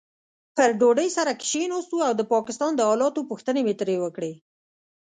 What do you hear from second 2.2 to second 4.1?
پاکستان د حالاتو پوښتنې مې ترې